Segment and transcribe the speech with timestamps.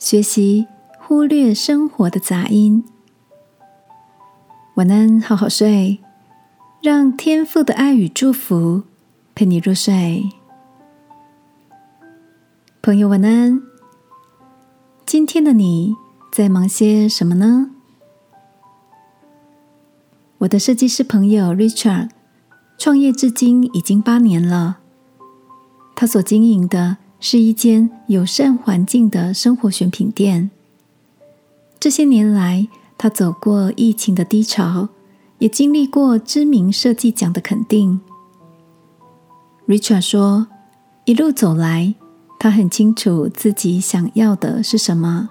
[0.00, 0.66] 学习
[0.98, 2.82] 忽略生活的杂音。
[4.76, 5.98] 晚安，好好睡，
[6.82, 8.84] 让天赋的爱与祝福
[9.34, 10.30] 陪你入睡。
[12.80, 13.60] 朋友，晚安。
[15.04, 15.94] 今天的你
[16.32, 17.70] 在忙些什么呢？
[20.38, 22.08] 我的设计师朋友 Richard
[22.78, 24.78] 创业至今已经八年了，
[25.94, 26.96] 他所经营的。
[27.20, 30.50] 是一间友善环境的生活选品店。
[31.78, 34.88] 这些年来，他走过疫情的低潮，
[35.38, 38.00] 也经历过知名设计奖的肯定。
[39.66, 40.48] Richard 说
[41.04, 41.94] ：“一路走来，
[42.38, 45.30] 他很清楚自己想要的是什么，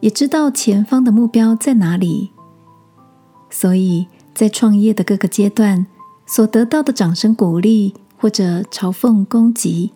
[0.00, 2.30] 也知道前方的目标在哪里。
[3.50, 5.86] 所以在创业的各个阶段，
[6.26, 9.92] 所得到的掌声鼓励或者嘲讽攻击。”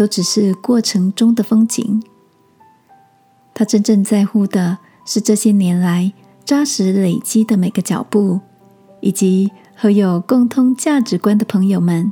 [0.00, 2.02] 都只是过程中的风景。
[3.52, 8.40] 他真正在乎的是这些年来扎实累积的每个脚步，
[9.02, 12.10] 以及和有共通价值观的朋友们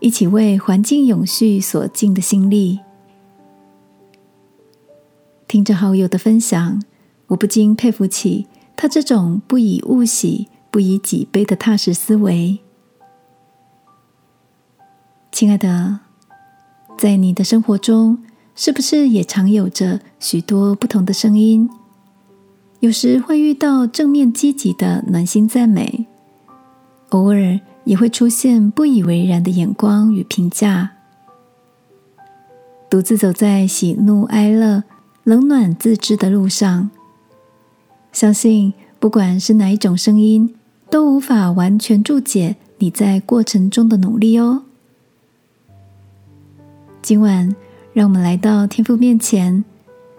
[0.00, 2.80] 一起为环境永续所尽的心力。
[5.46, 6.82] 听着好友的分享，
[7.26, 12.60] 我不禁佩服起他这种不以物喜、不以己悲的踏实思维。
[15.30, 16.07] 亲爱的。
[16.98, 18.18] 在你的生活中，
[18.56, 21.70] 是不是也常有着许多不同的声音？
[22.80, 26.06] 有时会遇到正面积极的暖心赞美，
[27.10, 30.90] 偶尔也会出现不以为然的眼光与评价。
[32.90, 34.82] 独自走在喜怒哀乐、
[35.22, 36.90] 冷暖自知的路上，
[38.10, 40.52] 相信不管是哪一种声音，
[40.90, 44.64] 都无法完全注解你在过程中的努力哦。
[47.00, 47.54] 今晚，
[47.92, 49.64] 让我们来到天父面前，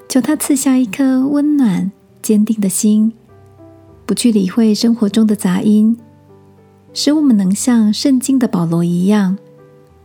[0.08, 1.92] 求他赐下一颗温暖、
[2.22, 3.14] 坚定的心，
[4.06, 5.96] 不去理会生活中的杂音，
[6.94, 9.38] 使我们能像圣经的保罗一样，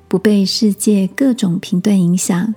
[0.09, 2.55] 不被世界各种评断影响，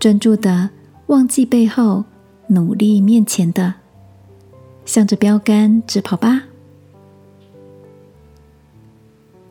[0.00, 0.70] 专注的
[1.06, 2.04] 忘记背后，
[2.48, 3.74] 努力面前的，
[4.84, 6.42] 向着标杆直跑吧，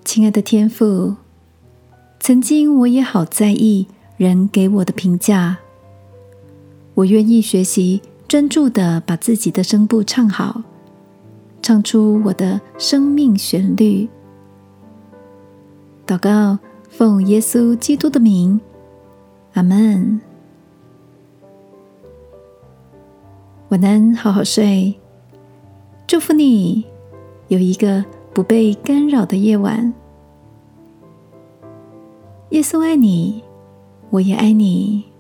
[0.04, 1.16] 亲爱的天父。
[2.24, 3.86] 曾经我也好在意
[4.16, 5.58] 人给我的评价，
[6.94, 10.62] 我愿意学习专注的把自己的声部唱好，
[11.62, 14.08] 唱出我的生命旋律。
[16.08, 16.58] 祷告，
[16.88, 18.58] 奉耶稣基督的名，
[19.56, 20.22] 阿门。
[23.68, 24.98] 晚安，好好睡，
[26.08, 26.86] 祝福你
[27.50, 29.94] 有一个不被干扰的夜晚。
[32.54, 33.42] 耶稣爱你，
[34.12, 35.13] 我也爱你。